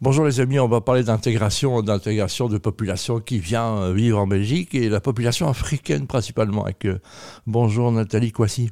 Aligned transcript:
Bonjour 0.00 0.24
les 0.24 0.38
amis, 0.40 0.60
on 0.60 0.68
va 0.68 0.80
parler 0.80 1.02
d'intégration, 1.02 1.82
d'intégration 1.82 2.48
de 2.48 2.56
population 2.58 3.18
qui 3.20 3.40
vient 3.40 3.78
euh, 3.78 3.92
vivre 3.92 4.18
en 4.20 4.26
Belgique 4.28 4.74
et 4.74 4.88
la 4.88 5.00
population 5.00 5.48
africaine 5.48 6.06
principalement. 6.06 6.64
Avec, 6.64 6.84
euh, 6.84 7.00
bonjour 7.46 7.90
Nathalie 7.90 8.30
Kwasi. 8.30 8.70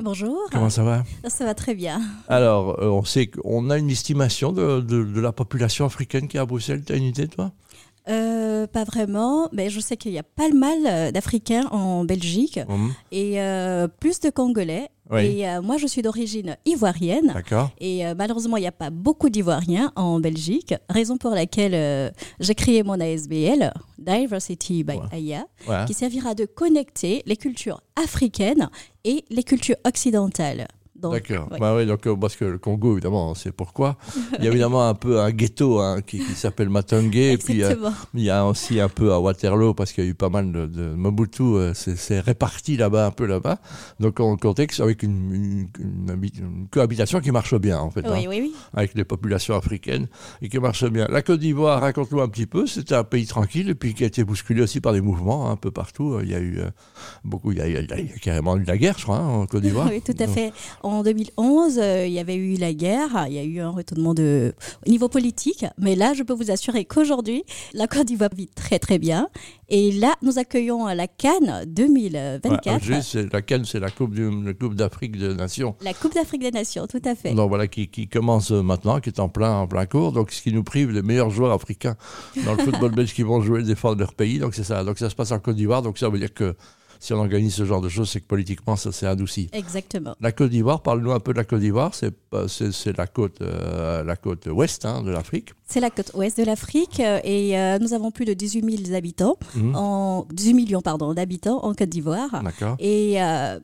Bonjour. 0.00 0.38
Comment 0.52 0.70
ça 0.70 0.84
va? 0.84 1.02
Ça 1.28 1.44
va 1.44 1.54
très 1.54 1.74
bien. 1.74 2.00
Alors, 2.28 2.80
euh, 2.80 2.88
on 2.88 3.04
sait 3.04 3.26
qu'on 3.26 3.70
a 3.70 3.76
une 3.78 3.90
estimation 3.90 4.52
de, 4.52 4.80
de- 4.80 5.02
de 5.04 5.20
la 5.20 5.32
population 5.32 5.84
africaine 5.84 6.28
qui 6.28 6.36
est 6.36 6.40
à 6.40 6.46
Bruxelles. 6.46 6.84
Tu 6.86 6.92
as 6.92 6.96
une 6.96 7.02
idée, 7.04 7.26
toi? 7.28 7.50
Euh, 8.08 8.66
pas 8.66 8.84
vraiment, 8.84 9.48
mais 9.52 9.68
je 9.70 9.78
sais 9.80 9.96
qu'il 9.96 10.12
y 10.12 10.18
a 10.18 10.22
pas 10.22 10.48
mal 10.48 10.78
euh, 10.86 11.10
d'Africains 11.12 11.66
en 11.70 12.04
Belgique 12.04 12.58
Hum, 12.68 12.92
et 13.12 13.40
euh, 13.40 13.88
plus 13.88 14.20
de 14.20 14.30
Congolais. 14.30 14.88
Oui. 15.10 15.26
Et 15.26 15.48
euh, 15.48 15.60
moi, 15.60 15.76
je 15.76 15.86
suis 15.86 16.02
d'origine 16.02 16.56
ivoirienne. 16.66 17.32
D'accord. 17.34 17.70
Et 17.80 18.02
malheureusement, 18.16 18.56
il 18.56 18.60
n'y 18.60 18.66
a 18.68 18.72
pas 18.72 18.90
beaucoup 18.90 19.28
d'Ivoiriens 19.28 19.90
en 19.96 20.20
Belgique, 20.20 20.72
raison 20.88 21.16
pour 21.16 21.32
laquelle 21.32 22.12
j'ai 22.38 22.54
créé 22.54 22.84
mon 22.84 23.00
ASBL, 23.00 23.72
Diversity 23.98 24.84
by 24.84 24.94
Ouais. 24.94 25.02
Aya, 25.12 25.86
qui 25.86 25.94
servira 25.94 26.34
de 26.36 26.44
connecter 26.44 27.22
les 27.26 27.36
cultures 27.36 27.80
africaines 27.96 28.70
et 29.04 29.24
les 29.30 29.42
cultures 29.42 29.76
occidentales. 29.84 30.68
D'accord. 31.08 31.48
ouais. 31.50 31.58
Bah 31.58 31.74
oui, 31.74 31.86
donc, 31.86 32.06
euh, 32.06 32.14
parce 32.14 32.36
que 32.36 32.44
le 32.44 32.58
Congo, 32.58 32.92
évidemment, 32.92 33.30
on 33.30 33.34
sait 33.34 33.52
pourquoi. 33.52 33.96
Il 34.38 34.44
y 34.44 34.48
a 34.48 34.50
évidemment 34.50 34.86
un 34.86 34.94
peu 34.94 35.20
un 35.20 35.30
ghetto 35.30 35.80
hein, 35.80 36.02
qui, 36.02 36.18
qui 36.18 36.34
s'appelle 36.34 36.68
Matongé. 36.68 37.32
Et 37.32 37.38
puis, 37.38 37.62
euh, 37.62 37.70
Exactement. 37.70 37.92
il 38.14 38.22
y 38.22 38.28
a 38.30 38.44
aussi 38.44 38.78
un 38.80 38.88
peu 38.90 39.12
à 39.12 39.18
Waterloo, 39.20 39.72
parce 39.72 39.92
qu'il 39.92 40.04
y 40.04 40.06
a 40.06 40.10
eu 40.10 40.14
pas 40.14 40.28
mal 40.28 40.52
de, 40.52 40.66
de 40.66 40.90
Mobutu, 40.94 41.42
euh, 41.42 41.72
c'est 41.74 41.96
c'est 41.96 42.20
réparti 42.20 42.76
là-bas, 42.76 43.06
un 43.06 43.10
peu 43.10 43.24
là-bas. 43.24 43.58
Donc, 43.98 44.20
en 44.20 44.36
contexte, 44.36 44.80
avec 44.80 45.02
une, 45.02 45.32
une, 45.34 45.68
une 45.78 46.10
habi- 46.10 46.38
une 46.38 46.68
cohabitation 46.68 47.20
qui 47.20 47.30
marche 47.30 47.54
bien, 47.58 47.78
en 47.78 47.90
fait, 47.90 48.04
hein, 48.06 48.12
Oui, 48.14 48.26
oui, 48.28 48.38
oui. 48.42 48.54
avec 48.74 48.94
les 48.94 49.04
populations 49.04 49.56
africaines, 49.56 50.08
et 50.42 50.48
qui 50.50 50.58
marche 50.58 50.84
bien. 50.84 51.06
La 51.08 51.22
Côte 51.22 51.40
d'Ivoire, 51.40 51.80
raconte-nous 51.80 52.20
un 52.20 52.28
petit 52.28 52.46
peu, 52.46 52.66
c'était 52.66 52.94
un 52.94 53.04
pays 53.04 53.26
tranquille, 53.26 53.68
et 53.70 53.74
puis 53.74 53.94
qui 53.94 54.04
a 54.04 54.06
été 54.06 54.22
bousculé 54.24 54.60
aussi 54.62 54.80
par 54.80 54.92
des 54.92 55.00
mouvements 55.00 55.48
hein, 55.48 55.52
un 55.52 55.56
peu 55.56 55.70
partout. 55.70 56.18
Il 56.22 56.28
y 56.30 56.34
a 56.34 56.38
eu 56.40 56.58
euh, 56.58 56.70
beaucoup, 57.24 57.52
il 57.52 57.58
y 57.58 57.60
a, 57.60 57.66
il 57.68 57.72
y 57.74 57.76
a- 57.76 57.98
il 58.00 58.06
y 58.08 58.12
a 58.12 58.18
carrément 58.18 58.56
eu 58.56 58.64
la 58.64 58.76
guerre, 58.78 58.96
je 58.98 59.04
crois, 59.04 59.18
hein, 59.18 59.28
en 59.28 59.46
Côte 59.46 59.62
d'Ivoire. 59.62 59.88
Oui, 59.90 60.00
tout 60.02 60.14
à 60.22 60.26
fait. 60.26 60.52
En 60.90 61.04
2011, 61.04 61.78
euh, 61.78 62.04
il 62.06 62.12
y 62.12 62.18
avait 62.18 62.34
eu 62.34 62.56
la 62.56 62.72
guerre, 62.74 63.26
il 63.28 63.34
y 63.34 63.38
a 63.38 63.44
eu 63.44 63.60
un 63.60 63.70
retournement 63.70 64.12
de, 64.12 64.52
au 64.84 64.90
niveau 64.90 65.08
politique, 65.08 65.64
mais 65.78 65.94
là, 65.94 66.14
je 66.14 66.24
peux 66.24 66.32
vous 66.32 66.50
assurer 66.50 66.84
qu'aujourd'hui, 66.84 67.44
la 67.74 67.86
Côte 67.86 68.06
d'Ivoire 68.06 68.30
vit 68.36 68.48
très 68.48 68.80
très 68.80 68.98
bien. 68.98 69.28
Et 69.68 69.92
là, 69.92 70.14
nous 70.22 70.40
accueillons 70.40 70.86
la 70.88 71.06
Cannes 71.06 71.64
2024, 71.68 72.90
Ouais, 72.90 73.02
c'est- 73.02 73.32
la 73.32 73.40
Cannes, 73.40 73.64
c'est 73.64 73.78
la 73.78 73.90
Coupe, 73.90 74.14
du- 74.14 74.44
la 74.44 74.52
coupe 74.52 74.74
d'Afrique 74.74 75.16
des 75.16 75.32
Nations. 75.34 75.76
la 75.80 75.94
Coupe 75.94 76.14
d'Afrique 76.14 76.42
des 76.42 76.50
Nations, 76.50 76.88
tout 76.88 77.00
à 77.04 77.14
fait. 77.14 77.34
Donc 77.34 77.48
voilà, 77.50 77.68
qui, 77.68 77.86
qui 77.86 78.08
commence 78.08 78.50
maintenant, 78.50 78.98
qui 78.98 79.10
est 79.10 79.20
en 79.20 79.28
plein, 79.28 79.52
en 79.58 79.68
plein 79.68 79.86
cours. 79.86 80.10
Donc 80.10 80.32
ce 80.32 80.42
qui 80.42 80.52
nous 80.52 80.64
prive 80.64 80.90
les 80.90 81.02
meilleurs 81.02 81.30
joueurs 81.30 81.52
africains 81.52 81.94
dans 82.44 82.54
le 82.54 82.58
football 82.64 82.90
belge 82.96 83.14
qui 83.14 83.22
vont 83.22 83.40
jouer 83.40 83.60
et 83.60 83.64
défendre 83.64 83.98
leur 84.00 84.14
pays. 84.14 84.40
Donc 84.40 84.54
c'est 84.54 84.64
ça. 84.64 84.82
Donc 84.82 84.98
ça 84.98 85.08
se 85.08 85.14
passe 85.14 85.30
en 85.30 85.38
Côte 85.38 85.54
d'Ivoire. 85.54 85.82
Donc 85.82 85.98
ça 85.98 86.08
veut 86.08 86.18
dire 86.18 86.34
que 86.34 86.56
si 87.00 87.14
on 87.14 87.18
organise 87.18 87.54
ce 87.54 87.64
genre 87.64 87.80
de 87.80 87.88
choses, 87.88 88.10
c'est 88.10 88.20
que 88.20 88.26
politiquement, 88.26 88.76
ça 88.76 88.92
s'est 88.92 89.06
adouci. 89.06 89.48
Exactement. 89.52 90.14
La 90.20 90.32
Côte 90.32 90.50
d'Ivoire, 90.50 90.82
parle-nous 90.82 91.12
un 91.12 91.18
peu 91.18 91.32
de 91.32 91.38
la 91.38 91.44
Côte 91.44 91.60
d'Ivoire. 91.60 91.94
C'est 91.94 92.14
c'est 92.48 92.96
la 92.96 93.06
côte, 93.06 93.40
euh, 93.40 94.04
la 94.04 94.16
côte 94.16 94.46
ouest 94.46 94.84
hein, 94.84 95.02
de 95.02 95.10
l'Afrique. 95.10 95.54
C'est 95.66 95.80
la 95.80 95.90
côte 95.90 96.12
ouest 96.14 96.38
de 96.38 96.44
l'Afrique 96.44 97.00
euh, 97.00 97.18
et 97.24 97.58
euh, 97.58 97.78
nous 97.78 97.92
avons 97.94 98.10
plus 98.10 98.24
de 98.24 98.34
18 98.34 98.84
000 98.84 98.94
habitants, 98.94 99.36
en, 99.74 100.26
18 100.32 100.54
millions 100.54 100.82
pardon, 100.82 101.14
d'habitants 101.14 101.64
en 101.64 101.74
Côte 101.74 101.88
d'Ivoire. 101.88 102.42
D'accord. 102.44 102.76
Et 102.78 103.20
euh, 103.22 103.58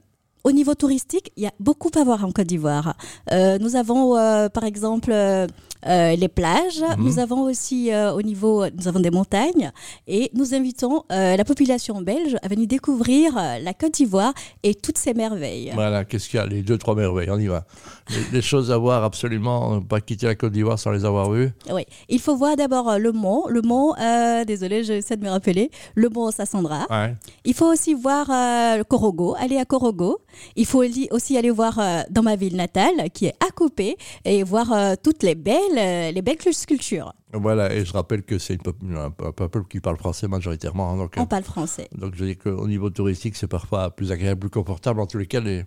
au 0.47 0.53
niveau 0.53 0.77
touristique, 0.77 1.33
il 1.37 1.43
y 1.43 1.47
a 1.49 1.53
beaucoup 1.59 1.91
à 1.97 2.05
voir 2.05 2.25
en 2.25 2.31
Côte 2.31 2.47
d'Ivoire. 2.47 2.97
Euh, 3.33 3.59
nous 3.59 3.75
avons 3.75 4.17
euh, 4.17 4.49
par 4.49 4.63
exemple 4.63 5.11
euh, 5.11 5.47
euh, 5.47 5.47
les 5.87 6.29
plages, 6.29 6.81
Mhm. 6.97 7.05
nous 7.05 7.19
avons 7.19 7.43
aussi 7.43 7.93
euh, 7.93 8.13
au 8.13 8.23
niveau, 8.23 8.65
nous 8.77 8.89
avons 8.89 9.01
des 9.01 9.11
montagnes 9.11 9.71
et 10.07 10.31
nous 10.35 10.55
invitons 10.55 11.05
euh, 11.13 11.37
la 11.37 11.45
population 11.45 12.01
belge 12.01 12.37
à 12.43 12.49
venir 12.49 12.67
découvrir 12.67 13.37
euh, 13.37 13.59
la 13.59 13.75
Côte 13.75 13.95
d'Ivoire 13.95 14.33
et 14.63 14.75
toutes 14.75 14.99
ses 14.99 15.15
merveilles. 15.15 15.71
Voilà, 15.75 16.05
qu'est-ce 16.05 16.29
qu'il 16.29 16.39
y 16.39 16.43
a? 16.43 16.47
Les 16.47 16.63
deux, 16.63 16.79
trois 16.79 16.95
merveilles, 16.95 17.31
on 17.31 17.39
y 17.39 17.47
va. 17.47 17.65
Les, 18.11 18.37
les 18.37 18.43
choses 18.43 18.71
à 18.71 18.79
voir 18.79 19.05
absolument, 19.05 19.77
euh, 19.77 19.81
pas 19.81 20.01
quitter 20.01 20.27
la 20.27 20.35
Côte 20.35 20.53
d'Ivoire 20.53 20.79
sans 20.79 20.91
les 20.91 21.05
avoir 21.05 21.31
vues. 21.31 21.51
Oui, 21.73 21.85
il 22.09 22.21
faut 22.21 22.37
voir 22.37 22.57
d'abord 22.57 22.89
euh, 22.91 22.99
le 22.99 23.13
mont, 23.13 23.45
le 23.49 23.63
mont, 23.63 23.95
euh, 24.01 24.45
désolé, 24.45 24.85
j'essaie 24.85 25.17
de 25.17 25.25
me 25.25 25.31
rappeler, 25.31 25.71
le 25.95 26.09
mont 26.09 26.31
Sassandra. 26.31 26.87
Ouais. 26.91 27.15
Il 27.45 27.55
faut 27.55 27.71
aussi 27.73 27.95
voir 27.95 28.29
euh, 28.31 28.79
le 28.79 28.85
Korogo, 28.85 29.35
aller 29.39 29.59
à 29.59 29.65
Korogo. 29.65 30.19
Il 30.57 30.67
faut 30.67 30.83
aussi 31.11 31.37
aller 31.39 31.51
voir 31.51 31.79
euh, 31.79 32.03
dans 32.11 32.23
ma 32.23 32.37
ville 32.37 32.57
natale, 32.57 33.11
qui 33.13 33.27
est 33.27 33.35
à 33.47 33.51
Coupé, 33.55 33.97
et 34.25 34.43
voir 34.43 34.73
euh, 34.73 34.95
toutes 35.03 35.23
les 35.23 35.35
belles, 35.35 35.76
les 35.77 36.23
belles 36.23 36.37
sculptures. 36.53 37.13
Voilà, 37.33 37.73
et 37.75 37.85
je 37.85 37.93
rappelle 37.93 38.23
que 38.23 38.39
c'est 38.39 38.59
un, 38.67 39.11
peuple 39.11 39.65
qui 39.69 39.81
parle 39.81 39.97
français 39.97 40.27
majoritairement. 40.29 40.91
hein, 40.91 40.97
donc, 40.97 41.17
euh, 41.17 41.21
On 41.21 41.27
parle 41.27 41.45
français. 41.45 41.89
Donc 41.93 42.15
je 42.15 42.25
dis 42.25 42.37
qu'au 42.37 42.67
niveau 42.67 42.91
touristique, 42.91 43.37
c'est 43.37 43.47
parfois 43.49 43.91
plus 43.91 44.11
agréable, 44.13 44.41
plus 44.41 44.51
confortable. 44.51 45.01
En 45.01 45.07
tous 45.07 45.19
les 45.19 45.27
cas, 45.27 45.41
les- 45.41 45.65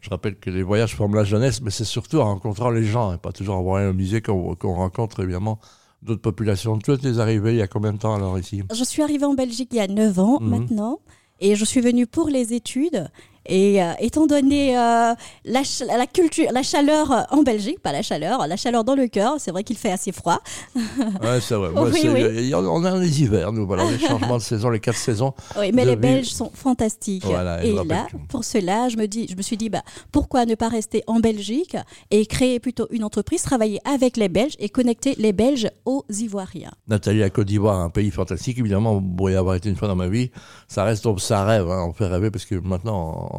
je 0.00 0.10
rappelle 0.10 0.36
que 0.36 0.50
les 0.50 0.62
voyages 0.62 0.94
forment 0.94 1.14
la 1.14 1.24
jeunesse, 1.24 1.60
mais 1.62 1.70
c'est 1.70 1.84
surtout 1.84 2.18
en 2.18 2.24
rencontrant 2.24 2.70
les 2.70 2.84
gens, 2.84 3.14
et 3.14 3.18
pas 3.18 3.32
toujours 3.32 3.56
en 3.56 3.62
voyant 3.62 3.90
au 3.90 3.94
musée 3.94 4.20
qu'on 4.20 4.54
qu'on 4.54 4.74
rencontre 4.74 5.20
évidemment 5.22 5.58
d'autres 6.02 6.22
populations. 6.22 6.78
Toi, 6.78 6.98
tu 6.98 7.06
es 7.06 7.18
arrivé 7.20 7.52
il 7.52 7.58
y 7.58 7.62
a 7.62 7.68
combien 7.68 7.92
de 7.92 7.98
temps 7.98 8.14
alors 8.14 8.38
ici? 8.38 8.62
Je 8.74 8.84
suis 8.84 9.02
arrivée 9.02 9.24
en 9.26 9.34
Belgique 9.34 9.68
il 9.72 9.76
y 9.76 9.80
a 9.80 9.86
9 9.86 10.18
ans 10.18 10.38
Mhm. 10.40 10.48
maintenant, 10.48 10.98
et 11.40 11.54
je 11.54 11.64
suis 11.64 11.80
venue 11.80 12.06
pour 12.06 12.28
les 12.28 12.52
études. 12.54 13.08
Et 13.46 13.82
euh, 13.82 13.92
étant 13.98 14.26
donné 14.26 14.78
euh, 14.78 15.14
la, 15.44 16.06
culture, 16.06 16.48
la 16.52 16.62
chaleur 16.62 17.10
euh, 17.10 17.22
en 17.30 17.42
Belgique, 17.42 17.80
pas 17.80 17.92
la 17.92 18.02
chaleur, 18.02 18.46
la 18.46 18.56
chaleur 18.56 18.84
dans 18.84 18.94
le 18.94 19.08
cœur, 19.08 19.36
c'est 19.38 19.50
vrai 19.50 19.64
qu'il 19.64 19.76
fait 19.76 19.92
assez 19.92 20.12
froid. 20.12 20.40
Ouais, 21.22 21.40
c'est 21.40 21.54
vrai. 21.54 21.70
Moi, 21.74 21.88
Oui, 21.90 22.08
oui. 22.08 22.54
On 22.54 22.84
a 22.84 22.96
les 22.96 23.22
hivers, 23.22 23.52
nous, 23.52 23.66
voilà, 23.66 23.84
les 23.90 23.98
changements 23.98 24.38
de 24.38 24.42
saison, 24.42 24.70
les 24.70 24.80
quatre 24.80 24.96
saisons. 24.96 25.32
Oui, 25.58 25.70
mais 25.72 25.84
les. 25.84 25.96
Belges 25.96 26.30
sont 26.30 26.50
fantastiques. 26.52 27.24
Voilà, 27.24 27.64
et 27.64 27.72
là, 27.72 28.06
pour 28.28 28.44
cela, 28.44 28.88
je 28.88 28.96
me, 28.96 29.06
dis, 29.06 29.28
je 29.30 29.36
me 29.36 29.42
suis 29.42 29.56
dit, 29.56 29.68
bah, 29.68 29.82
pourquoi 30.10 30.46
ne 30.46 30.54
pas 30.54 30.68
rester 30.68 31.04
en 31.06 31.20
Belgique 31.20 31.76
et 32.10 32.26
créer 32.26 32.58
plutôt 32.58 32.88
une 32.90 33.04
entreprise, 33.04 33.42
travailler 33.42 33.78
avec 33.84 34.16
les 34.16 34.28
Belges 34.28 34.56
et 34.58 34.68
connecter 34.68 35.14
les 35.18 35.32
Belges 35.32 35.70
aux 35.84 36.04
Ivoiriens. 36.10 36.72
Nathalie, 36.88 37.20
la 37.20 37.30
Côte 37.30 37.46
d'Ivoire, 37.46 37.78
un 37.78 37.90
pays 37.90 38.10
fantastique, 38.10 38.58
évidemment, 38.58 39.00
pour 39.00 39.30
y 39.30 39.36
avoir 39.36 39.54
été 39.54 39.68
une 39.68 39.76
fois 39.76 39.86
dans 39.86 39.96
ma 39.96 40.08
vie, 40.08 40.30
ça 40.66 40.82
reste, 40.84 41.06
ça 41.18 41.44
rêve, 41.44 41.70
hein, 41.70 41.84
on 41.88 41.92
fait 41.92 42.06
rêver 42.06 42.30
parce 42.30 42.44
que 42.44 42.56
maintenant, 42.56 43.31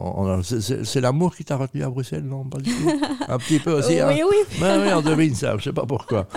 c'est- 0.44 1.02
l'amour 1.02 1.36
qui 1.36 1.44
t'a 1.46 1.58
retenu 1.58 1.84
à 1.84 1.90
Bruxelles, 1.90 2.24
non 2.24 2.44
Pas 2.46 2.60
du 2.60 2.72
tout. 2.72 2.90
Un 3.28 3.38
petit 3.38 3.60
peu 3.60 3.74
aussi. 3.74 4.00
hein. 4.00 4.10
oui, 4.14 4.22
oui. 4.30 4.38
Oui, 4.62 4.94
on 4.96 5.02
devine 5.02 5.36
ça, 5.36 5.56
je 5.58 5.64
sais 5.66 5.74
pas 5.74 5.86
pourquoi. 5.86 6.28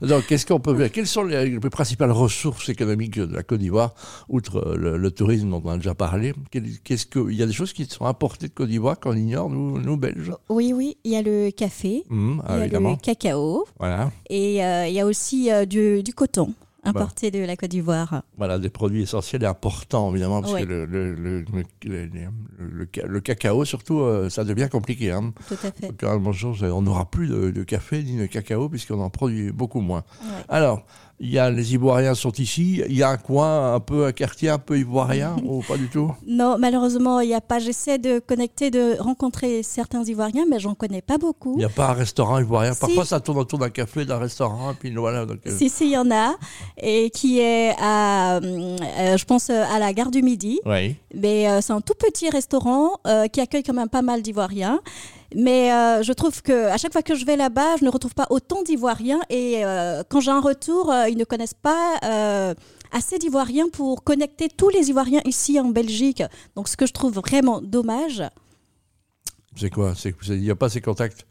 Donc, 0.00 0.26
qu'est-ce 0.26 0.46
qu'on 0.46 0.60
peut 0.60 0.74
faire? 0.76 0.90
Quelles 0.90 1.06
sont 1.06 1.24
les, 1.24 1.50
les 1.50 1.60
principales 1.70 2.10
ressources 2.12 2.68
économiques 2.68 3.18
de 3.18 3.34
la 3.34 3.42
Côte 3.42 3.60
d'Ivoire, 3.60 3.94
outre 4.28 4.58
euh, 4.58 4.76
le, 4.76 4.96
le 4.96 5.10
tourisme 5.10 5.50
dont 5.50 5.62
on 5.64 5.70
a 5.70 5.76
déjà 5.76 5.94
parlé? 5.94 6.32
Qu'est-ce 6.84 7.06
que 7.06 7.28
il 7.30 7.36
y 7.36 7.42
a 7.42 7.46
des 7.46 7.52
choses 7.52 7.72
qui 7.72 7.84
sont 7.86 8.06
importées 8.06 8.48
de 8.48 8.52
Côte 8.52 8.68
d'Ivoire 8.68 8.98
qu'on 9.00 9.14
ignore 9.16 9.50
nous, 9.50 9.78
nous 9.78 9.96
Belges? 9.96 10.32
Oui, 10.48 10.72
oui, 10.74 10.96
il 11.04 11.12
y 11.12 11.16
a 11.16 11.22
le 11.22 11.50
café, 11.50 12.04
Hum, 12.10 12.42
ah, 12.46 12.52
il 12.54 12.58
y 12.58 12.60
a 12.60 12.64
évidemment. 12.64 12.90
le 12.90 12.96
cacao 12.96 13.64
Voilà, 13.78 14.10
et 14.30 14.64
euh, 14.64 14.86
il 14.86 14.94
y 14.94 15.00
a 15.00 15.06
aussi 15.06 15.50
euh, 15.50 15.64
du, 15.64 16.02
du 16.02 16.12
coton 16.14 16.54
Bah. 16.92 17.00
importé 17.02 17.30
de 17.30 17.38
la 17.40 17.56
Côte 17.56 17.70
d'Ivoire. 17.70 18.22
voilà, 18.36 18.58
des 18.58 18.68
produits 18.70 19.02
essentiels 19.02 19.42
et 19.42 19.46
importants 19.46 20.10
évidemment, 20.10 20.40
parce 20.42 20.54
que 20.54 20.64
le, 20.64 20.84
le, 20.86 21.14
le, 21.14 21.40
le- 21.40 22.06
le- 22.06 22.10
le 22.58 22.88
ca- 22.94 23.06
le 23.06 23.20
cacao 23.20 23.64
surtout, 23.64 24.00
euh, 24.00 24.28
ça 24.30 24.44
devient 24.44 24.68
compliqué. 24.70 25.10
Hein. 25.10 25.32
Tout 25.48 25.54
à 25.62 25.70
fait. 25.72 25.92
On 26.72 26.82
n'aura 26.82 27.10
plus 27.10 27.28
de, 27.28 27.50
de 27.50 27.62
café 27.64 28.02
ni 28.02 28.16
de 28.16 28.26
cacao 28.26 28.68
puisqu'on 28.68 29.00
en 29.00 29.10
produit 29.10 29.52
beaucoup 29.52 29.80
moins. 29.80 30.04
Ouais. 30.22 30.44
Alors, 30.48 30.84
il 31.18 31.30
y 31.30 31.38
a 31.38 31.50
les 31.50 31.74
Ivoiriens 31.74 32.14
sont 32.14 32.32
ici. 32.32 32.82
Il 32.88 32.96
y 32.96 33.02
a 33.02 33.08
un 33.10 33.16
coin, 33.16 33.74
un 33.74 33.80
peu 33.80 34.06
un 34.06 34.12
quartier 34.12 34.50
un 34.50 34.58
peu 34.58 34.78
ivoirien 34.78 35.36
ou 35.44 35.62
pas 35.62 35.76
du 35.76 35.88
tout? 35.88 36.12
Non, 36.26 36.56
malheureusement, 36.58 37.20
il 37.20 37.28
n'y 37.28 37.34
a 37.34 37.40
pas. 37.40 37.58
J'essaie 37.58 37.98
de 37.98 38.18
connecter, 38.18 38.70
de 38.70 38.96
rencontrer 38.98 39.62
certains 39.62 40.04
Ivoiriens, 40.04 40.44
mais 40.48 40.60
j'en 40.60 40.74
connais 40.74 41.02
pas 41.02 41.18
beaucoup. 41.18 41.54
Il 41.54 41.58
n'y 41.58 41.64
a 41.64 41.68
pas 41.70 41.88
un 41.90 41.94
restaurant 41.94 42.38
ivoirien. 42.38 42.74
Si. 42.74 42.80
Parfois, 42.80 43.04
ça 43.04 43.20
tourne 43.20 43.38
autour 43.38 43.58
d'un 43.58 43.70
café, 43.70 44.04
d'un 44.04 44.18
restaurant, 44.18 44.72
et 44.72 44.74
puis 44.74 44.94
voilà. 44.94 45.24
Donc, 45.24 45.38
euh, 45.46 45.56
Si, 45.56 45.70
si, 45.70 45.86
il 45.86 45.92
y 45.92 45.96
en 45.98 46.10
a, 46.10 46.34
et 46.76 47.10
qui 47.10 47.40
est 47.40 47.74
à, 47.78 48.36
euh, 48.36 49.16
je 49.16 49.24
pense, 49.24 49.48
euh, 49.50 49.64
à 49.70 49.78
la 49.78 49.92
gare 49.92 50.10
du 50.10 50.22
Midi. 50.22 50.60
Oui. 50.66 50.96
Mais 51.14 51.48
euh, 51.48 51.60
c'est 51.60 51.72
un 51.72 51.80
tout 51.80 51.94
petit 51.98 52.28
restaurant 52.30 52.90
euh, 53.06 53.26
qui 53.28 53.40
accueille 53.40 53.62
quand 53.62 53.72
même 53.72 53.88
pas 53.88 54.02
mal 54.02 54.22
d'Ivoiriens. 54.22 54.80
Mais 55.34 55.72
euh, 55.72 56.02
je 56.02 56.12
trouve 56.12 56.40
que 56.42 56.66
à 56.66 56.76
chaque 56.76 56.92
fois 56.92 57.02
que 57.02 57.14
je 57.14 57.24
vais 57.24 57.36
là-bas, 57.36 57.76
je 57.78 57.84
ne 57.84 57.90
retrouve 57.90 58.14
pas 58.14 58.26
autant 58.30 58.62
d'Ivoiriens. 58.62 59.20
Et 59.30 59.64
euh, 59.64 60.02
quand 60.08 60.20
j'ai 60.20 60.30
un 60.30 60.40
retour, 60.40 60.92
euh, 60.92 61.08
ils 61.08 61.16
ne 61.18 61.24
connaissent 61.24 61.54
pas 61.54 62.52
assez 62.92 63.18
d'Ivoiriens 63.18 63.68
pour 63.68 64.04
connecter 64.04 64.48
tous 64.48 64.68
les 64.68 64.88
Ivoiriens 64.90 65.20
ici 65.24 65.58
en 65.58 65.68
Belgique. 65.68 66.22
Donc, 66.54 66.68
ce 66.68 66.76
que 66.76 66.86
je 66.86 66.92
trouve 66.92 67.14
vraiment 67.14 67.60
dommage. 67.60 68.22
C'est 69.56 69.70
quoi? 69.70 69.94
Il 70.28 70.40
n'y 70.40 70.50
a 70.50 70.56
pas 70.56 70.68
ces 70.68 70.80
contacts? 70.80 71.26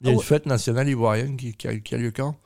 Il 0.00 0.06
y 0.06 0.10
a 0.10 0.12
Oh. 0.12 0.16
une 0.16 0.22
fête 0.22 0.46
nationale 0.46 0.88
ivoirienne 0.88 1.36
qui, 1.36 1.54
qui 1.54 1.66
a, 1.66 1.76
qui 1.78 1.94
a 1.94 1.98
lieu 1.98 2.12
quand? 2.12 2.36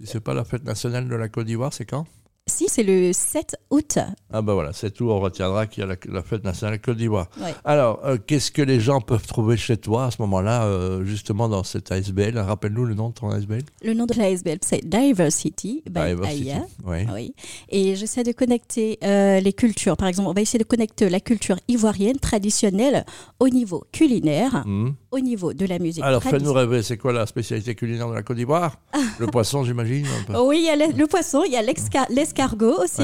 Si 0.00 0.06
c'est 0.06 0.20
pas 0.20 0.34
la 0.34 0.44
fête 0.44 0.64
nationale 0.64 1.08
de 1.08 1.14
la 1.14 1.28
Côte 1.28 1.46
d'Ivoire, 1.46 1.72
c'est 1.72 1.84
quand? 1.84 2.06
Si, 2.46 2.66
c'est 2.68 2.82
le 2.82 3.14
7 3.14 3.56
août. 3.70 3.98
Ah 4.30 4.42
ben 4.42 4.52
voilà, 4.52 4.74
c'est 4.74 4.90
tout, 4.90 5.08
on 5.08 5.18
retiendra 5.18 5.66
qu'il 5.66 5.80
y 5.80 5.84
a 5.84 5.86
la, 5.88 5.96
la 6.12 6.22
fête 6.22 6.44
nationale 6.44 6.78
Côte 6.78 6.98
d'Ivoire. 6.98 7.28
Ouais. 7.40 7.54
Alors, 7.64 8.00
euh, 8.04 8.18
qu'est-ce 8.18 8.50
que 8.50 8.60
les 8.60 8.80
gens 8.80 9.00
peuvent 9.00 9.26
trouver 9.26 9.56
chez 9.56 9.78
toi 9.78 10.04
à 10.06 10.10
ce 10.10 10.20
moment-là, 10.20 10.64
euh, 10.64 11.06
justement 11.06 11.48
dans 11.48 11.64
cette 11.64 11.90
ASBL 11.90 12.36
Rappelle-nous 12.38 12.84
le 12.84 12.92
nom 12.94 13.08
de 13.08 13.14
ton 13.14 13.30
ASBL 13.30 13.62
Le 13.82 13.94
nom 13.94 14.04
de 14.04 14.12
la 14.12 14.28
SBL, 14.28 14.58
c'est 14.60 14.86
Diversity 14.86 15.82
by 15.88 16.00
Diversity. 16.10 16.50
Aya. 16.50 16.66
Oui. 16.84 16.98
Ah 17.08 17.12
Oui. 17.14 17.34
Et 17.70 17.96
j'essaie 17.96 18.24
de 18.24 18.32
connecter 18.32 18.98
euh, 19.02 19.40
les 19.40 19.54
cultures. 19.54 19.96
Par 19.96 20.08
exemple, 20.08 20.28
on 20.28 20.34
va 20.34 20.42
essayer 20.42 20.58
de 20.58 20.68
connecter 20.68 21.08
la 21.08 21.20
culture 21.20 21.56
ivoirienne 21.68 22.18
traditionnelle 22.18 23.06
au 23.40 23.48
niveau 23.48 23.84
culinaire, 23.90 24.64
Mhm. 24.66 24.94
Au 25.14 25.20
niveau 25.20 25.52
de 25.54 25.64
la 25.66 25.78
musique 25.78 26.02
Alors, 26.04 26.22
fais-nous 26.22 26.52
rêver, 26.52 26.82
c'est 26.82 26.96
quoi 26.98 27.12
la 27.12 27.26
spécialité 27.26 27.74
culinaire 27.74 28.08
de 28.08 28.14
la 28.14 28.22
Côte 28.22 28.36
d'Ivoire 28.36 28.76
Le 29.18 29.26
poisson, 29.28 29.64
j'imagine. 29.64 30.06
Oui, 30.40 30.58
il 30.60 30.64
y 30.66 30.70
a 30.70 30.76
le, 30.76 30.92
le 30.96 31.06
poisson, 31.06 31.42
il 31.46 31.52
y 31.52 31.56
a 31.56 31.62
l'escargot 31.62 32.82
aussi. 32.82 33.02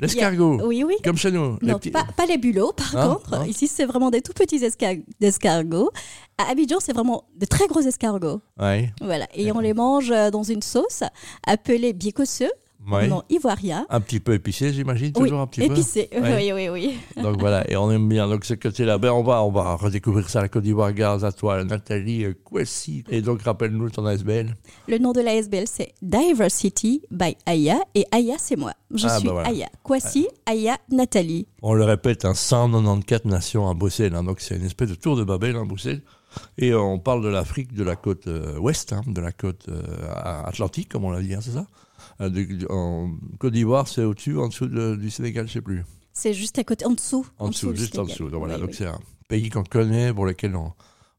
L'escargot, 0.00 0.60
Oui, 0.66 0.82
oui. 0.84 0.94
comme 1.04 1.16
chez 1.18 1.30
nous. 1.30 1.58
les 1.60 1.68
Non, 1.72 1.78
petits- 1.78 1.90
pas, 1.90 2.06
pas 2.16 2.24
les 2.26 2.38
bulots, 2.38 2.72
par 2.72 2.96
Hein 2.96 3.14
contre. 3.14 3.34
Hein 3.34 3.46
Ici, 3.46 3.66
c'est 3.68 3.84
vraiment 3.84 4.10
des 4.10 4.22
tout 4.22 4.32
petits 4.32 4.58
esca- 4.60 5.02
escargots. 5.20 5.90
À 6.38 6.50
Abidjan, 6.50 6.78
c'est 6.80 6.92
vraiment 6.94 7.24
de 7.36 7.44
très 7.46 7.66
gros 7.66 7.80
escargots. 7.80 8.40
Ouais, 8.58 8.90
Voilà. 9.02 9.26
Et 9.34 9.52
on 9.52 9.60
les 9.60 9.74
mange 9.74 10.10
euh, 10.10 10.30
dans 10.30 10.42
une 10.42 10.62
sauce 10.62 11.02
appelée 11.46 11.92
biécosseux, 11.92 12.50
ouais. 12.90 13.08
nom 13.08 13.22
ivoirien. 13.28 13.86
Un 13.90 14.00
petit 14.00 14.20
peu 14.20 14.34
épicé, 14.34 14.72
j'imagine, 14.72 15.12
Oui, 15.16 15.22
toujours 15.24 15.40
un 15.40 15.46
petit 15.46 15.62
épicé. 15.62 16.08
Ouais. 16.12 16.18
Oui, 16.38 16.52
oui, 16.52 16.68
oui. 16.68 16.98
peu. 17.14 17.22
Donc 17.22 17.38
voilà, 17.40 17.68
et 17.70 17.76
on 17.76 17.90
aime 17.90 18.08
bien. 18.08 18.28
Donc 18.28 18.44
ce 18.44 18.54
côté-là, 18.54 18.98
ben, 18.98 19.10
on, 19.12 19.22
va, 19.22 19.42
on 19.42 19.50
va 19.50 19.74
redécouvrir 19.76 20.28
ça 20.28 20.38
à 20.40 20.42
la 20.42 20.48
Côte 20.48 20.62
d'Ivoire. 20.64 20.92
Grâce 20.92 21.24
à 21.24 21.32
toi, 21.32 21.62
Nathalie 21.64 22.26
Kwesi. 22.44 23.04
Et 23.10 23.22
donc, 23.22 23.42
rappelle-nous 23.42 23.90
ton 23.90 24.06
ASBL. 24.06 24.54
Le 24.88 24.98
nom 24.98 25.12
de 25.12 25.20
la 25.20 25.34
SBL, 25.34 25.66
c'est 25.66 25.92
Diversity 26.02 27.02
by 27.10 27.36
Aya. 27.46 27.78
Et 27.94 28.06
Aya, 28.12 28.36
c'est 28.38 28.56
moi. 28.56 28.72
Je 28.94 29.06
Ah, 29.06 29.18
suis 29.18 29.26
bah 29.26 29.32
voilà. 29.34 29.48
Aya. 29.48 29.68
Kwasi, 29.82 30.28
Aya, 30.46 30.78
Nathalie. 30.90 31.46
On 31.62 31.74
le 31.74 31.84
répète, 31.84 32.24
un 32.24 32.34
194 32.34 33.24
nations 33.24 33.68
à 33.68 33.74
Bruxelles. 33.74 34.14
hein. 34.14 34.22
donc 34.24 34.40
c'est 34.40 34.56
une 34.56 34.64
espèce 34.64 34.88
de 34.90 34.94
tour 34.94 35.16
de 35.16 35.24
Babel 35.24 35.56
à 35.56 35.64
Bruxelles. 35.64 36.02
Et 36.58 36.70
euh, 36.72 36.80
on 36.80 36.98
parle 36.98 37.22
de 37.24 37.28
l'Afrique, 37.28 37.72
de 37.74 37.82
la 37.82 37.96
côte 37.96 38.26
euh, 38.28 38.58
ouest, 38.58 38.92
hein, 38.92 39.00
de 39.06 39.20
la 39.20 39.32
côte 39.32 39.66
euh, 39.68 39.82
atlantique, 40.44 40.88
comme 40.90 41.04
on 41.04 41.10
l'a 41.10 41.22
dit, 41.22 41.34
hein, 41.34 41.40
c'est 41.40 41.52
ça? 41.52 41.66
Euh, 42.20 42.30
En 42.70 43.10
Côte 43.38 43.52
d'Ivoire, 43.52 43.88
c'est 43.88 44.04
au-dessus, 44.04 44.36
en 44.38 44.48
dessous 44.48 44.66
de- 44.66 44.96
du 44.96 45.10
Sénégal, 45.10 45.46
je 45.48 45.54
sais 45.54 45.60
plus. 45.60 45.84
C'est 46.12 46.34
juste 46.34 46.58
à 46.58 46.64
côté, 46.64 46.84
en 46.84 46.90
dessous. 46.90 47.26
En, 47.38 47.48
dessous, 47.48 47.74
juste 47.76 47.98
en 47.98 48.04
dessous. 48.04 48.28
Donc, 48.28 48.40
voilà, 48.40 48.54
Oui, 48.54 48.60
donc 48.60 48.70
oui. 48.70 48.76
c'est 48.76 48.86
un 48.86 48.98
pays 49.28 49.50
qu'on 49.50 49.62
connaît, 49.64 50.12
pour 50.12 50.26
lequel 50.26 50.56
on, 50.56 50.72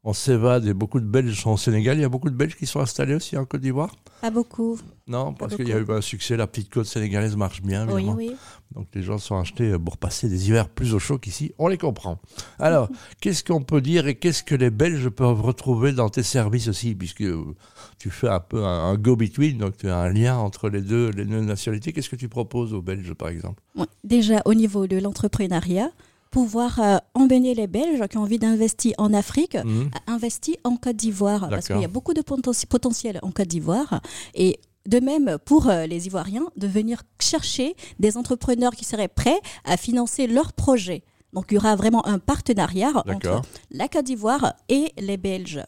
on 0.10 0.14
s'évade. 0.14 0.66
Et 0.68 0.74
beaucoup 0.74 1.00
de 1.00 1.06
Belges 1.06 1.40
sont 1.42 1.52
au 1.52 1.58
Sénégal. 1.58 1.98
Il 1.98 2.02
y 2.02 2.06
a 2.06 2.10
beaucoup 2.10 2.30
de 2.30 2.36
Belges 2.36 2.56
qui 2.56 2.66
sont 2.66 2.80
installés 2.80 3.14
aussi 3.16 3.38
en 3.38 3.46
Côte 3.46 3.62
d'Ivoire? 3.62 3.96
Pas 4.22 4.32
beaucoup. 4.32 4.78
Non, 5.08 5.34
parce 5.34 5.56
qu'il 5.56 5.68
y 5.68 5.72
a 5.74 5.78
eu 5.80 5.86
un 5.90 6.02
succès. 6.02 6.36
La 6.36 6.46
petite 6.48 6.72
côte 6.72 6.86
sénégalaise 6.86 7.36
marche 7.36 7.62
bien, 7.62 7.86
Oui, 7.88 7.94
évidemment. 7.94 8.18
oui. 8.18 8.32
Donc 8.76 8.88
les 8.94 9.02
gens 9.02 9.18
sont 9.18 9.38
achetés 9.38 9.76
pour 9.84 9.98
passer 9.98 10.30
des 10.30 10.48
hivers 10.50 10.70
plus 10.70 10.94
au 10.94 11.00
chaud 11.00 11.18
qu'ici. 11.18 11.54
On 11.58 11.68
les 11.68 11.78
comprend. 11.78 12.20
Alors, 12.60 12.90
qu'est-ce 13.22 13.44
qu'on 13.44 13.62
peut 13.64 13.82
dire 13.82 14.08
et 14.08 14.16
qu'est-ce 14.16 14.44
que 14.44 14.56
les 14.56 14.70
Belges 14.70 15.10
peuvent 15.10 15.42
retrouver 15.42 15.94
dans 15.94 16.10
tes 16.10 16.22
services 16.24 16.68
aussi? 16.68 16.94
Puisque 16.96 17.24
tu 17.98 18.10
fais 18.10 18.28
un 18.30 18.40
peu 18.42 18.64
un, 18.64 18.90
un 18.92 18.96
go-between, 18.98 19.58
donc 19.58 19.78
tu 19.78 19.90
as 19.90 19.98
un 19.98 20.10
lien 20.10 20.38
entre 20.38 20.70
les 20.70 20.82
deux, 20.82 21.10
les 21.12 21.26
deux 21.26 21.42
nationalités. 21.42 21.94
Qu'est-ce 21.94 22.10
que 22.10 22.16
tu 22.16 22.30
proposes 22.30 22.74
aux 22.74 22.82
Belges, 22.82 23.14
par 23.14 23.30
exemple? 23.30 23.62
Ouais. 23.76 23.86
Déjà, 24.04 24.42
au 24.46 24.54
niveau 24.54 24.86
de 24.86 24.98
l'entrepreneuriat, 24.98 25.90
pouvoir 26.32 26.80
euh, 26.80 26.98
emmener 27.14 27.54
les 27.56 27.68
Belges 27.68 28.08
qui 28.08 28.18
ont 28.18 28.22
envie 28.22 28.40
d'investir 28.40 28.94
en 28.98 29.14
Afrique 29.14 29.56
Mhm. 29.56 29.90
investir 30.08 30.56
en 30.64 30.76
Côte 30.78 30.96
d'Ivoire. 30.96 31.48
Parce 31.50 31.68
qu'il 31.68 31.82
y 31.82 31.86
a 31.86 31.90
beaucoup 31.90 32.14
de 32.14 32.22
poten- 32.22 32.66
potentiel 32.68 33.20
en 33.24 33.32
Côte 33.32 33.48
d'Ivoire. 33.48 34.02
Et 34.36 34.60
de 34.88 35.00
même 35.00 35.38
pour 35.46 35.70
euh, 35.70 35.86
les 35.86 36.08
Ivoiriens, 36.08 36.48
de 36.58 36.68
venir 36.68 37.04
chercher 37.20 37.76
des 38.00 38.18
entrepreneurs 38.18 38.76
qui 38.76 38.86
seraient 38.86 39.08
prêts 39.08 39.40
à 39.66 39.78
financer 39.78 40.28
leurs 40.28 40.54
projets. 40.54 41.04
Donc 41.34 41.46
il 41.52 41.56
y 41.56 41.58
aura 41.58 41.76
vraiment 41.76 42.06
un 42.08 42.18
partenariat 42.18 42.92
entre 43.14 43.42
la 43.72 43.88
Côte 43.88 44.06
d'Ivoire 44.06 44.54
et 44.68 44.92
les 45.00 45.18
Belges. 45.18 45.62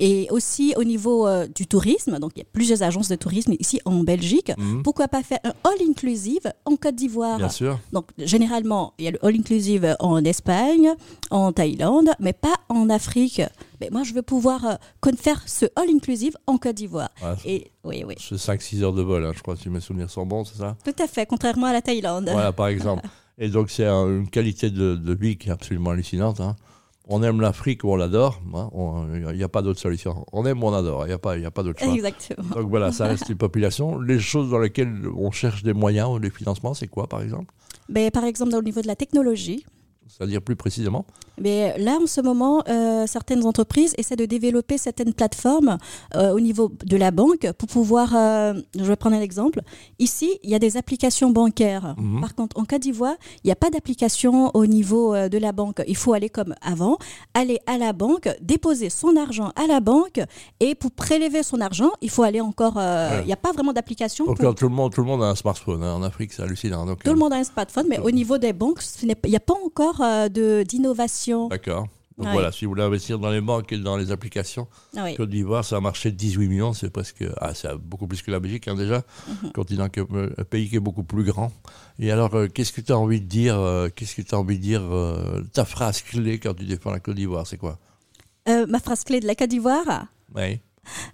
Et 0.00 0.28
aussi 0.30 0.74
au 0.76 0.84
niveau 0.84 1.26
euh, 1.26 1.46
du 1.52 1.66
tourisme, 1.66 2.18
donc 2.18 2.32
il 2.36 2.38
y 2.38 2.42
a 2.42 2.46
plusieurs 2.52 2.82
agences 2.82 3.08
de 3.08 3.16
tourisme 3.16 3.54
ici 3.58 3.80
en 3.84 4.02
Belgique. 4.04 4.52
Mhm. 4.56 4.82
Pourquoi 4.82 5.08
pas 5.08 5.22
faire 5.22 5.38
un 5.44 5.52
all-inclusive 5.64 6.52
en 6.64 6.76
Côte 6.76 6.94
d'Ivoire? 6.94 7.38
Bien 7.38 7.48
sûr. 7.48 7.78
donc, 7.92 8.06
généralement, 8.18 8.94
il 8.98 9.04
y 9.06 9.08
a 9.08 9.10
le 9.10 9.24
all-inclusive 9.24 9.96
en 9.98 10.22
Espagne, 10.24 10.90
en 11.30 11.52
Thaïlande, 11.52 12.10
mais 12.20 12.32
pas 12.32 12.54
en 12.68 12.88
Afrique. 12.90 13.42
Mais 13.80 13.88
moi, 13.90 14.02
je 14.04 14.12
veux 14.14 14.22
pouvoir 14.22 14.64
euh, 14.64 15.12
faire 15.16 15.42
ce 15.46 15.66
all-inclusive 15.76 16.36
en 16.46 16.58
Côte 16.58 16.76
d'Ivoire. 16.76 17.10
Ouais, 17.22 17.34
Et 17.44 17.70
oui, 17.84 18.04
oui, 18.06 18.14
c'est 18.18 18.36
5-6 18.36 18.82
heures 18.82 18.92
de 18.92 19.02
vol, 19.02 19.24
hein, 19.24 19.32
je 19.34 19.42
crois, 19.42 19.56
si 19.56 19.68
mes 19.68 19.80
souvenirs 19.80 20.10
sont 20.10 20.26
bons, 20.26 20.44
c'est 20.44 20.58
ça? 20.58 20.76
Tout 20.84 21.02
à 21.02 21.06
fait, 21.06 21.26
contrairement 21.26 21.66
à 21.66 21.72
la 21.72 21.82
Thaïlande. 21.82 22.28
Voilà, 22.30 22.52
par 22.52 22.68
exemple. 22.68 23.02
Et 23.38 23.48
donc, 23.48 23.70
c'est 23.70 23.86
un- 23.86 24.06
une 24.06 24.28
qualité 24.30 24.68
de, 24.70 24.96
de 24.96 25.14
vie 25.14 25.36
qui 25.36 25.48
est 25.48 25.52
absolument 25.52 25.90
hallucinante. 25.90 26.40
hein. 26.40 26.56
On 27.10 27.22
aime 27.22 27.40
l'Afrique 27.40 27.84
ou 27.84 27.88
on 27.92 27.96
l'adore. 27.96 28.40
hein. 28.54 28.68
Il 29.14 29.36
n'y 29.36 29.42
a 29.42 29.48
pas 29.48 29.62
d'autre 29.62 29.80
solution. 29.80 30.26
On 30.32 30.44
aime 30.44 30.62
ou 30.62 30.66
on 30.66 30.74
adore. 30.74 31.04
Il 31.06 31.08
n'y 31.08 31.14
a 31.14 31.18
pas, 31.18 31.38
y 31.38 31.46
a 31.46 31.50
pas 31.50 31.62
d'autre 31.62 31.80
choix. 31.82 31.92
Exactement. 31.94 32.48
Donc 32.54 32.68
voilà, 32.68 32.92
ça 32.92 33.06
reste 33.06 33.28
une 33.30 33.36
population. 33.36 33.98
Les 33.98 34.20
choses 34.20 34.50
dans 34.50 34.58
lesquelles 34.58 35.06
on 35.16 35.30
cherche 35.30 35.62
des 35.62 35.72
moyens 35.72 36.10
ou 36.10 36.18
des 36.18 36.28
financements, 36.30 36.74
c'est 36.74 36.86
quoi, 36.88 37.06
par 37.06 37.22
exemple? 37.22 37.52
Mais 37.88 38.10
par 38.10 38.24
exemple, 38.24 38.54
au 38.54 38.62
niveau 38.62 38.82
de 38.82 38.86
la 38.86 38.96
technologie, 38.96 39.64
C'est-à-dire 40.08 40.42
plus 40.42 40.56
précisément 40.56 41.04
Mais 41.40 41.76
là, 41.78 41.98
en 42.02 42.06
ce 42.06 42.20
moment, 42.20 42.62
euh, 42.68 43.06
certaines 43.06 43.44
entreprises 43.44 43.94
essaient 43.98 44.16
de 44.16 44.24
développer 44.26 44.78
certaines 44.78 45.12
plateformes 45.12 45.78
euh, 46.14 46.32
au 46.32 46.40
niveau 46.40 46.70
de 46.84 46.96
la 46.96 47.10
banque 47.10 47.50
pour 47.58 47.68
pouvoir. 47.68 48.14
euh, 48.16 48.54
je 48.76 48.84
vais 48.84 48.96
prendre 48.96 49.16
un 49.16 49.20
exemple. 49.20 49.60
Ici, 49.98 50.38
il 50.42 50.50
y 50.50 50.54
a 50.54 50.58
des 50.58 50.76
applications 50.76 51.30
bancaires. 51.30 51.94
Mhm. 51.98 52.20
Par 52.20 52.34
contre, 52.34 52.58
en 52.58 52.64
Côte 52.64 52.82
d'Ivoire, 52.82 53.14
il 53.44 53.48
n'y 53.48 53.52
a 53.52 53.56
pas 53.56 53.70
d'application 53.70 54.50
au 54.54 54.66
niveau 54.66 55.14
de 55.28 55.38
la 55.38 55.52
banque. 55.52 55.82
Il 55.86 55.96
faut 55.96 56.12
aller 56.12 56.28
comme 56.30 56.54
avant, 56.62 56.98
aller 57.34 57.58
à 57.66 57.78
la 57.78 57.92
banque, 57.92 58.28
déposer 58.40 58.90
son 58.90 59.16
argent 59.16 59.52
à 59.56 59.66
la 59.66 59.80
banque 59.80 60.20
et 60.60 60.74
pour 60.74 60.90
prélever 60.90 61.42
son 61.42 61.60
argent, 61.60 61.90
il 62.00 62.10
faut 62.10 62.22
aller 62.22 62.40
encore. 62.40 62.76
Ouais. 62.76 63.20
Il 63.22 63.26
n'y 63.26 63.32
a 63.32 63.36
pas 63.36 63.52
vraiment 63.52 63.72
d'application. 63.72 64.24
Donc 64.26 64.40
pour- 64.40 64.54
tout 64.54 64.68
le 64.68 64.74
monde, 64.74 64.92
tout 64.92 65.00
le 65.02 65.06
monde 65.06 65.22
a 65.22 65.26
un 65.26 65.34
smartphone 65.34 65.82
hein. 65.82 65.94
en 65.94 66.02
Afrique, 66.02 66.32
c'est 66.32 66.42
hallucinant. 66.42 66.86
Donc, 66.86 67.02
Tout 67.04 67.10
le 67.12 67.18
monde 67.18 67.32
a 67.32 67.36
un 67.36 67.44
smartphone, 67.44 67.86
mais 67.88 67.98
au 67.98 68.10
niveau 68.10 68.38
des 68.38 68.52
banques, 68.52 68.80
il 69.02 69.14
n'y 69.30 69.36
a 69.36 69.40
pas 69.40 69.54
encore 69.64 69.97
euh, 70.00 70.28
de- 70.28 70.62
d'innovation. 70.66 71.48
D'accord. 71.48 71.86
Donc 72.18 72.26
voilà, 72.32 72.50
si 72.50 72.64
vous 72.64 72.72
voulez 72.72 72.82
investir 72.82 73.20
dans 73.20 73.30
les 73.30 73.40
banques 73.40 73.72
et 73.72 73.78
dans 73.78 73.96
les 73.96 74.10
applications, 74.10 74.66
Ah 74.96 75.04
oui. 75.04 75.14
Côte 75.14 75.30
d'Ivoire, 75.30 75.64
c'est 75.64 75.76
un 75.76 75.80
marché 75.80 76.10
de 76.10 76.16
18 76.16 76.48
millions, 76.48 76.72
c'est 76.72 76.90
presque, 76.90 77.22
ah, 77.40 77.54
c'est 77.54 77.72
beaucoup 77.76 78.08
plus 78.08 78.22
que 78.22 78.32
la 78.32 78.40
Belgique 78.40 78.66
hein, 78.66 78.74
déjà, 78.74 79.02
Mhm. 79.28 79.52
continent 79.52 79.88
que- 79.88 80.00
euh, 80.00 80.34
un 80.36 80.42
pays 80.42 80.68
qui 80.68 80.74
est 80.74 80.80
beaucoup 80.80 81.04
plus 81.04 81.22
grand. 81.22 81.52
Et 82.00 82.10
alors, 82.10 82.34
euh, 82.34 82.48
qu'est-ce 82.48 82.72
que 82.72 82.80
tu 82.80 82.90
as 82.90 82.98
envie 82.98 83.20
de 83.20 83.26
dire, 83.26 83.56
euh, 83.56 83.88
qu'est-ce 83.94 84.16
que 84.16 84.22
tu 84.22 84.34
as 84.34 84.38
envie 84.38 84.56
de 84.58 84.62
dire, 84.62 84.82
euh, 84.82 85.42
ta 85.52 85.64
phrase 85.64 86.02
clé 86.02 86.40
quand 86.40 86.54
tu 86.54 86.64
défends 86.64 86.90
la 86.90 86.98
Côte 86.98 87.14
d'Ivoire, 87.14 87.46
c'est 87.46 87.56
quoi? 87.56 87.78
Ma 88.48 88.80
phrase 88.80 89.04
clé 89.04 89.20
de 89.20 89.26
la 89.26 89.36
Côte 89.36 89.50
d'Ivoire? 89.50 90.06
Oui. 90.34 90.58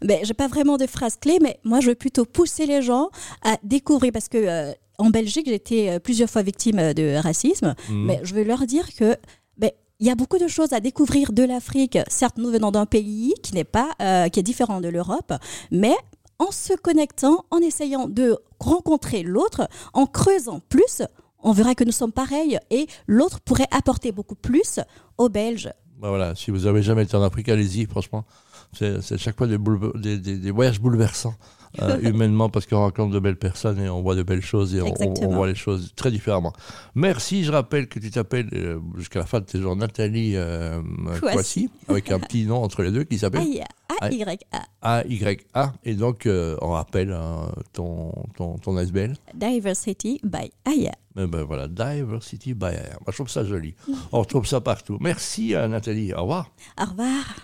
ben, 0.00 0.20
j'ai 0.24 0.34
pas 0.34 0.46
vraiment 0.48 0.76
de 0.78 0.86
phrase 0.86 1.16
clé, 1.20 1.38
mais 1.42 1.58
moi, 1.64 1.80
je 1.80 1.88
veux 1.88 1.94
plutôt 1.96 2.24
pousser 2.24 2.64
les 2.64 2.80
gens 2.80 3.10
à 3.42 3.56
découvrir 3.62 4.12
parce 4.12 4.28
que 4.28 4.72
en 4.98 5.10
Belgique, 5.10 5.46
j'ai 5.46 5.54
été 5.54 5.90
euh, 5.90 5.98
plusieurs 5.98 6.30
fois 6.30 6.42
victime 6.42 6.78
euh, 6.78 6.92
de 6.94 7.16
racisme, 7.16 7.74
Mhm. 7.88 8.04
mais 8.06 8.20
je 8.22 8.34
veux 8.34 8.44
leur 8.44 8.66
dire 8.66 8.94
que 8.94 9.16
ben, 9.56 9.70
il 10.00 10.06
y 10.06 10.10
a 10.10 10.14
beaucoup 10.14 10.38
de 10.38 10.48
choses 10.48 10.72
à 10.72 10.80
découvrir 10.80 11.32
de 11.32 11.42
l'Afrique. 11.42 11.98
Certes, 12.08 12.36
nous 12.38 12.50
venons 12.50 12.70
d'un 12.70 12.86
pays 12.86 13.34
qui 13.42 13.54
n'est 13.54 13.64
pas, 13.64 13.90
euh, 14.02 14.28
qui 14.28 14.40
est 14.40 14.44
différent 14.44 14.80
de 14.80 14.88
l'Europe, 14.88 15.32
mais 15.70 15.94
en 16.38 16.50
se 16.50 16.74
connectant, 16.74 17.44
en 17.50 17.58
essayant 17.58 18.08
de 18.08 18.36
rencontrer 18.58 19.22
l'autre, 19.22 19.68
en 19.92 20.06
creusant 20.06 20.60
plus, 20.68 21.02
on 21.42 21.52
verra 21.52 21.74
que 21.74 21.84
nous 21.84 21.92
sommes 21.92 22.12
pareils 22.12 22.58
et 22.70 22.86
l'autre 23.06 23.40
pourrait 23.40 23.68
apporter 23.70 24.10
beaucoup 24.12 24.34
plus 24.34 24.80
aux 25.18 25.28
Belges. 25.28 25.70
Bah 26.00 26.08
voilà, 26.08 26.34
si 26.34 26.50
vous 26.50 26.66
avez 26.66 26.82
jamais 26.82 27.04
été 27.04 27.16
en 27.16 27.22
Afrique, 27.22 27.48
allez-y, 27.48 27.86
franchement. 27.86 28.24
C'est 28.72 29.00
c'est 29.02 29.18
chaque 29.18 29.36
fois 29.38 29.46
des, 29.46 29.58
bouleve- 29.58 29.98
des, 30.00 30.18
des- 30.18 30.38
des 30.38 30.50
voyages 30.50 30.80
bouleversants, 30.80 31.34
euh, 31.82 31.98
humainement, 32.02 32.48
parce 32.48 32.66
qu'on 32.66 32.78
rencontre 32.78 33.12
de 33.14 33.18
belles 33.18 33.36
personnes 33.38 33.80
et 33.80 33.88
on 33.88 34.02
voit 34.02 34.14
de 34.14 34.22
belles 34.22 34.42
choses 34.42 34.74
et 34.74 34.80
on, 34.82 34.92
voit 35.30 35.46
les 35.46 35.54
choses 35.54 35.92
très 35.96 36.10
différemment. 36.10 36.52
Merci, 36.94 37.44
je 37.44 37.52
rappelle 37.52 37.88
que 37.88 37.98
tu 37.98 38.10
t'appelles 38.10 38.48
euh, 38.52 38.78
jusqu'à 38.96 39.18
la 39.20 39.26
fin 39.26 39.40
de 39.40 39.44
tes 39.44 39.60
jours 39.60 39.74
Nathalie 39.76 40.32
euh. 40.36 40.80
Kouassi, 41.20 41.70
avec 41.88 42.10
un 42.10 42.18
petit 42.20 42.44
nom 42.46 42.62
entre 42.62 42.82
les 42.82 42.90
deux 42.92 43.04
qui 43.04 43.18
s'appelle 43.18 43.40
A-Y-A. 44.00 44.62
A-Y-A. 44.82 45.72
Et 45.84 45.94
donc, 45.94 46.26
euh, 46.26 46.56
on 46.60 46.70
rappelle 46.70 47.12
hein, 47.12 47.48
ton, 47.72 48.12
ton, 48.36 48.58
ton 48.58 48.78
SBL. 48.78 49.14
Diversity 49.34 50.20
by 50.24 50.50
Aya. 50.64 50.92
Eh 51.16 51.26
ben 51.28 51.42
voilà, 51.44 51.68
Diversity 51.68 52.54
by 52.54 52.66
Air. 52.66 52.98
Moi, 53.00 53.10
je 53.10 53.14
trouve 53.14 53.28
ça 53.30 53.44
joli. 53.44 53.74
On 54.12 54.18
retrouve 54.20 54.46
ça 54.46 54.60
partout. 54.60 54.98
Merci, 55.00 55.54
euh, 55.54 55.68
Nathalie. 55.68 56.12
Au 56.12 56.22
revoir. 56.22 56.50
Au 56.80 56.86
revoir. 56.90 57.36